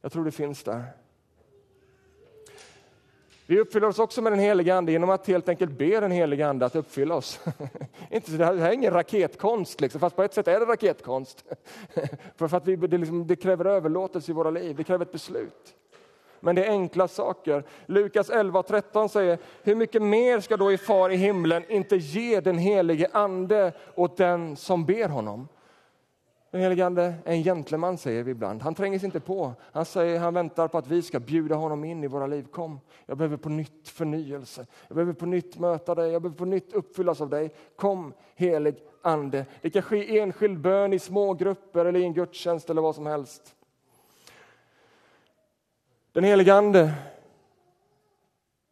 [0.00, 0.84] jag tror det finns där.
[3.50, 6.48] Vi uppfyller oss också med den heliga Ande genom att helt enkelt be den heliga
[6.48, 7.40] Ande att uppfylla oss.
[8.10, 11.44] Inte, det här är ingen raketkonst, liksom, fast på ett sätt är det raketkonst.
[12.36, 15.74] för att vi, det, liksom, det kräver överlåtelse i våra liv, det kräver ett beslut.
[16.40, 17.64] Men det är enkla saker.
[17.86, 21.96] Lukas 11 och 13 säger, hur mycket mer ska då i far i himlen inte
[21.96, 25.48] ge den helige Ande åt den som ber honom?
[26.50, 28.62] Den helige Ande är en gentleman, säger vi ibland.
[28.62, 29.54] Han tränger sig inte på.
[29.60, 32.46] Han säger han väntar på att vi ska bjuda honom in i våra liv.
[32.50, 34.66] Kom, jag behöver på nytt förnyelse.
[34.88, 36.12] Jag behöver på nytt möta dig.
[36.12, 37.54] Jag behöver på nytt uppfyllas av dig.
[37.76, 39.46] Kom, helig Ande.
[39.62, 42.94] Det kan ske i enskild bön, i små grupper eller i en gudstjänst eller vad
[42.94, 43.54] som helst.
[46.12, 46.94] Den helige Ande.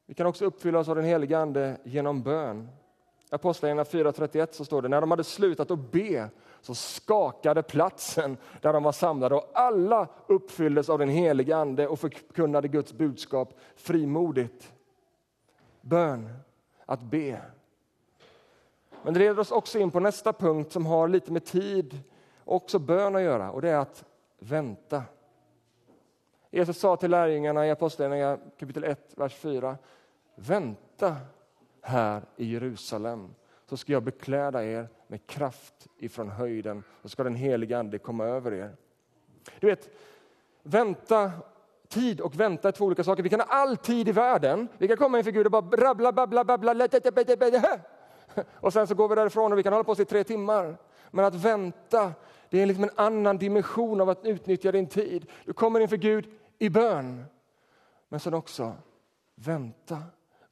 [0.07, 2.69] Vi kan också uppfyllas av den helige Ande genom bön.
[3.31, 6.29] Apostlagärningarna 4.31 så står det, när de hade slutat att be
[6.67, 11.99] så skakade platsen där de var samlade och alla uppfylldes av den helige Ande och
[11.99, 14.73] förkunnade Guds budskap frimodigt.
[15.81, 16.29] Bön,
[16.87, 17.41] att be.
[19.03, 22.01] Men det leder oss också in på nästa punkt som har lite med tid
[22.45, 24.05] och också bön att göra och det är att
[24.39, 25.03] vänta.
[26.51, 29.77] Jesus sa till lärjungarna i Apostlagärningarna kapitel 1, vers 4.
[30.35, 31.17] Vänta
[31.83, 33.35] här i Jerusalem
[33.67, 38.25] så ska jag bekläda er med kraft ifrån höjden så ska den helige Ande komma
[38.25, 38.77] över er.
[39.61, 39.91] Du vet,
[40.63, 41.33] vänta,
[41.89, 43.23] tid och vänta är två olika saker.
[43.23, 44.69] Vi kan ha all tid i världen.
[44.79, 46.89] Vi kan komma inför Gud och bara rabbla, babbla, babbla.
[48.61, 50.77] Och sen så går vi därifrån och vi kan hålla på oss i tre timmar.
[51.11, 52.13] Men att vänta,
[52.51, 55.31] det är liksom en annan dimension av att utnyttja din tid.
[55.45, 56.27] Du kommer inför Gud
[56.59, 57.25] i bön.
[58.09, 58.75] Men sen också
[59.35, 60.03] vänta,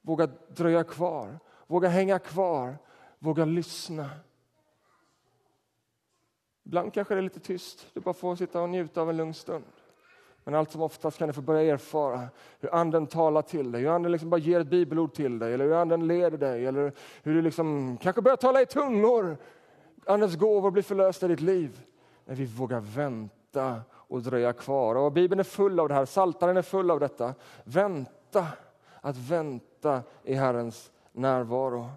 [0.01, 2.77] våga dröja kvar, våga hänga kvar,
[3.19, 4.09] våga lyssna.
[6.65, 9.33] Ibland kanske det är lite tyst, du bara får sitta och njuta av en lugn
[9.33, 9.63] stund.
[10.43, 12.27] Men allt som oftast kan du få börja erfara
[12.59, 15.65] hur Anden talar till dig, hur Anden liksom bara ger ett bibelord till dig, eller
[15.65, 16.93] hur Anden leder dig, eller
[17.23, 19.37] hur du liksom kanske börjar tala i tungor.
[20.05, 21.81] Andens gåvor blir förlösta i ditt liv.
[22.25, 24.95] När vi vågar vänta och dröja kvar.
[24.95, 27.33] Och Bibeln är full av det här, Saltaren är full av detta.
[27.63, 28.47] Vänta,
[29.01, 31.89] att vänta i Herrens närvaro.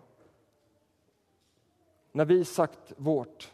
[2.13, 3.53] När vi sagt vårt,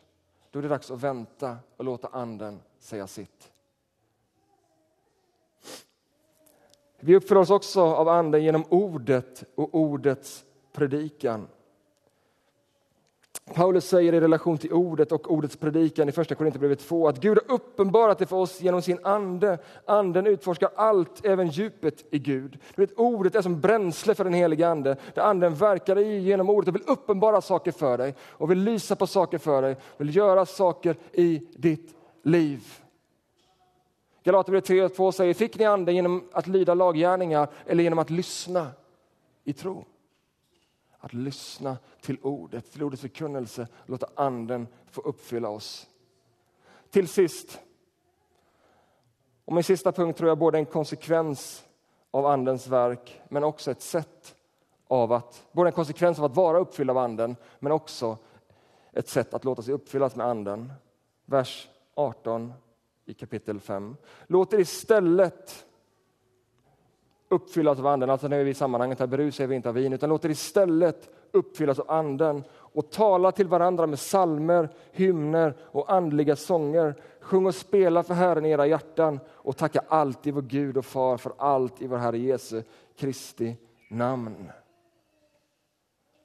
[0.55, 3.53] då är det dags att vänta och låta Anden säga sitt.
[7.01, 11.49] Vi uppför oss också av Anden genom ordet och ordets predikan.
[13.53, 17.38] Paulus säger i relation till ordet och ordets predikan i första Korinthierbrevet 2 att Gud
[17.38, 19.59] har uppenbarat det för oss genom sin ande.
[19.84, 22.59] Anden utforskar allt, även djupet i Gud.
[22.74, 26.51] Du vet, ordet är som bränsle för den helige Ande, där Anden verkar i genom
[26.51, 30.16] ordet och vill uppenbara saker för dig och vill lysa på saker för dig, vill
[30.16, 32.62] göra saker i ditt liv.
[34.22, 38.11] Galaterbrevet 3 och 2 säger, fick ni anden genom att lyda laggärningar eller genom att
[38.11, 38.66] lyssna
[39.45, 39.84] i tro?
[41.05, 45.87] Att lyssna till ordet, till ordets förkunnelse, och låta anden få uppfylla oss.
[46.91, 47.61] Till sist,
[49.45, 51.65] och min sista punkt tror jag både en konsekvens
[52.11, 54.37] av andens verk, men också ett sätt
[54.89, 58.19] av att, både en konsekvens av att vara uppfylld av anden, men också
[58.93, 60.73] ett sätt att låta sig uppfyllas med anden.
[61.25, 62.53] Vers 18
[63.05, 63.97] i kapitel 5.
[64.27, 65.67] Låt er istället
[67.35, 69.93] uppfyllas av anden, alltså nu är vi i sammanhanget här, berusar vi inte av vin,
[69.93, 75.93] utan låt er istället uppfyllas av anden och tala till varandra med salmer, hymner och
[75.93, 76.95] andliga sånger.
[77.20, 81.16] Sjung och spela för Herren i era hjärtan och tacka alltid vår Gud och Far
[81.16, 82.62] för allt i vår Herre Jesu
[82.97, 83.57] Kristi
[83.91, 84.51] namn.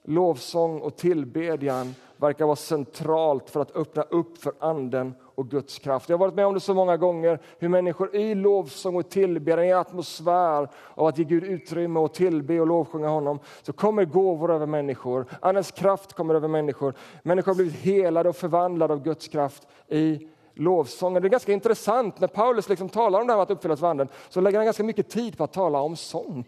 [0.04, 6.08] Lovsång och tillbedjan verkar vara centralt för att öppna upp för anden och Guds kraft.
[6.08, 9.64] Jag har varit med om det så många gånger, hur människor i lovsång och tillbedjan,
[9.64, 14.52] i atmosfär av att ge Gud utrymme och tillbe och lovsjunga honom, så kommer gåvor
[14.52, 15.26] över människor.
[15.40, 16.94] Andens kraft kommer över människor.
[17.22, 21.22] Människor har blivit helade och förvandlade av Guds kraft i lovsången.
[21.22, 23.90] Det är ganska intressant, när Paulus liksom talar om det här med att uppfyllas av
[23.90, 26.44] anden, så lägger han ganska mycket tid på att tala om sång.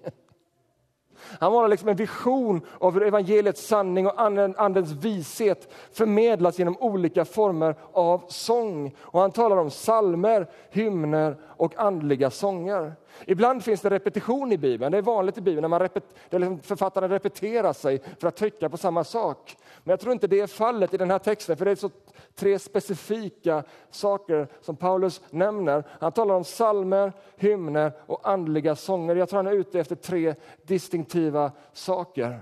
[1.40, 4.20] Han målar liksom en vision av hur evangeliets sanning och
[4.56, 8.94] andens vishet förmedlas genom olika former av sång.
[9.00, 12.92] Och han talar om salmer, hymner och andliga sånger.
[13.26, 14.92] Ibland finns det repetition i Bibeln.
[14.92, 18.68] Det är vanligt i Bibeln när man repet, liksom författaren repeterar sig för att trycka
[18.68, 19.56] på samma sak.
[19.84, 21.90] Men jag tror inte det är fallet i den här texten, för det är så
[22.34, 25.84] tre specifika saker som Paulus nämner.
[26.00, 29.16] Han talar om salmer, hymner och andliga sånger.
[29.16, 32.40] Jag tror han är ute efter tre distinktiva saker.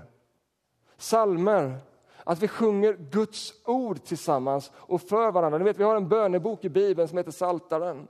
[0.97, 1.77] Salmer,
[2.23, 5.57] att vi sjunger Guds ord tillsammans och för varandra.
[5.57, 8.07] Ni vet, vi har en bönebok i Bibeln som heter Saltaren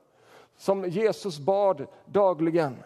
[0.62, 2.84] som Jesus bad dagligen.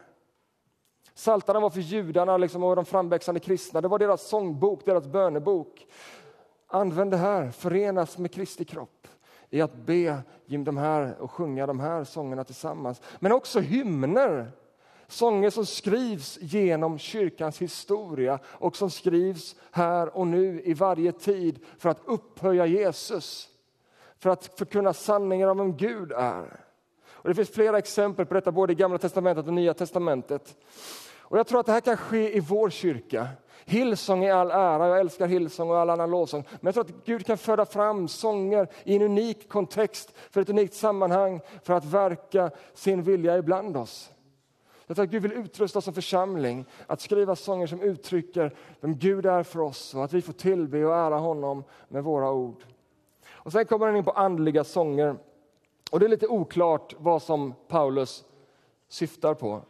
[1.13, 3.81] Saltarna var för judarna liksom, och de framväxande kristna.
[3.81, 5.87] Det var deras sångbok, deras bönebok.
[6.67, 9.07] Använd det här, förenas med Kristi kropp
[9.49, 13.01] i att be de här och sjunga de här sångerna tillsammans.
[13.19, 14.51] Men också hymner.
[15.07, 21.59] Sånger som skrivs genom kyrkans historia och som skrivs här och nu i varje tid
[21.77, 23.49] för att upphöja Jesus
[24.17, 26.64] för att förkunna sanningen om vem Gud är.
[27.25, 30.57] Och det finns flera exempel på detta både i Gamla testamentet och Nya testamentet.
[31.17, 33.27] Och jag tror att det här kan ske i vår kyrka.
[33.65, 36.43] Hillsong i all ära, jag älskar Hillsong och all annan lovsång.
[36.49, 40.49] Men jag tror att Gud kan föra fram sånger i en unik kontext, för ett
[40.49, 44.11] unikt sammanhang, för att verka sin vilja ibland oss.
[44.87, 48.97] Jag tror att Gud vill utrusta oss som församling att skriva sånger som uttrycker vem
[48.97, 52.63] Gud är för oss och att vi får tillbe och ära honom med våra ord.
[53.27, 55.15] Och Sen kommer han in på andliga sånger.
[55.95, 58.23] Och Det är lite oklart vad som Paulus
[58.87, 59.61] syftar på.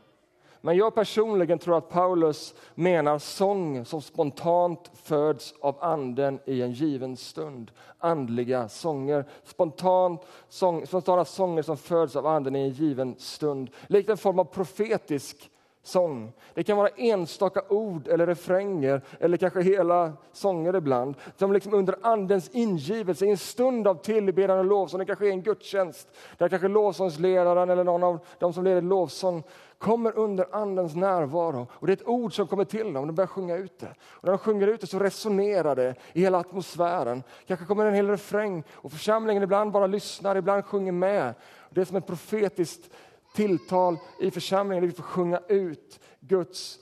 [0.61, 6.71] Men jag personligen tror att Paulus menar sång som spontant föds av anden i en
[6.71, 7.71] given stund.
[7.99, 13.69] Andliga sånger, spontant sång, spontana sånger som föds av anden i en given stund.
[13.87, 15.51] Likt en form av profetisk
[15.87, 16.33] sång.
[16.53, 21.15] Det kan vara enstaka ord eller refränger eller kanske hela sånger ibland.
[21.37, 25.31] Som liksom under andens ingivelse, i en stund av tillbedjan och lovsång, det kanske är
[25.31, 26.07] en gudstjänst,
[26.37, 29.43] där kanske lovsångsledaren eller någon av de som leder lovsång
[29.77, 31.67] kommer under andens närvaro.
[31.71, 33.95] Och det är ett ord som kommer till dem, de börjar sjunga ut det.
[34.01, 37.23] Och när de sjunger ut det så resonerar det i hela atmosfären.
[37.47, 41.33] Kanske kommer en hel refräng och församlingen ibland bara lyssnar, ibland sjunger med.
[41.69, 42.89] Det är som ett profetiskt
[43.35, 46.79] tilltal i församlingen där vi får sjunga ut Guds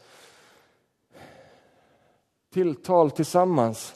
[2.54, 3.96] tilltal tillsammans.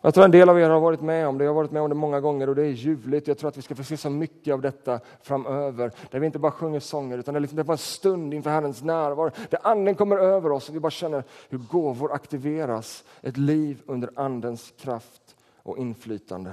[0.00, 1.82] Jag tror en del av er har varit med om det, jag har varit med
[1.82, 3.28] om det många gånger och det är ljuvligt.
[3.28, 5.92] Jag tror att vi ska få se så mycket av detta framöver.
[6.10, 8.82] Där vi inte bara sjunger sånger utan det är, liksom, bara en stund inför Herrens
[8.82, 9.30] närvaro.
[9.50, 13.04] Där anden kommer över oss och vi bara känner hur gåvor aktiveras.
[13.22, 16.52] Ett liv under andens kraft och inflytande.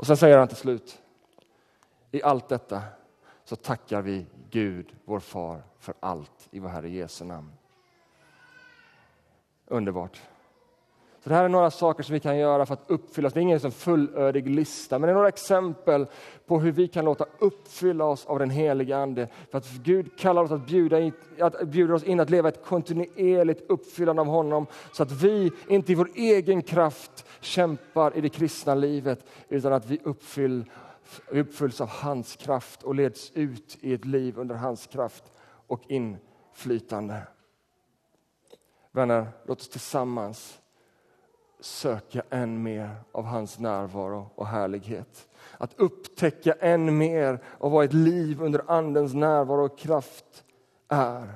[0.00, 1.02] Och sen säger han till slut,
[2.10, 2.82] i allt detta
[3.44, 7.52] så tackar vi Gud, vår far, för allt i vår Herre Jesu namn.
[9.66, 10.22] Underbart.
[11.22, 13.42] Så det här är några saker som vi kan göra för att uppfylla Det är
[13.42, 16.06] ingen fullödig lista, men det är några exempel
[16.46, 19.28] på hur vi kan låta uppfylla oss av den heliga Ande.
[19.50, 22.64] För att Gud kallar oss att bjuda, in, att bjuda oss in att leva ett
[22.64, 24.66] kontinuerligt uppfyllande av honom.
[24.92, 29.86] Så att vi inte i vår egen kraft kämpar i det kristna livet, utan att
[29.86, 30.64] vi uppfyll,
[31.28, 35.24] uppfylls av hans kraft och leds ut i ett liv under hans kraft
[35.66, 37.22] och inflytande.
[38.92, 40.59] Vänner, låt oss tillsammans
[41.60, 45.28] söka än mer av hans närvaro och härlighet.
[45.58, 50.44] Att upptäcka än mer av vad ett liv under Andens närvaro och kraft
[50.88, 51.28] är.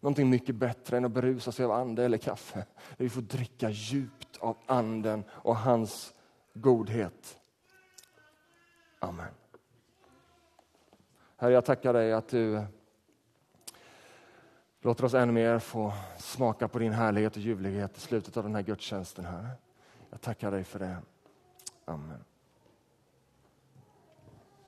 [0.00, 2.66] Någonting mycket bättre än att berusa sig av ande eller kaffe.
[2.96, 6.14] Vi får dricka djupt av Anden och hans
[6.54, 7.40] godhet.
[8.98, 9.34] Amen.
[11.36, 12.66] Herre, jag tackar dig att du
[14.84, 18.54] låter oss ännu mer få smaka på din härlighet och ljuvlighet i slutet av den
[18.54, 19.24] här gudstjänsten.
[19.24, 19.48] Herre.
[20.10, 20.96] Jag tackar dig för det.
[21.84, 22.24] Amen.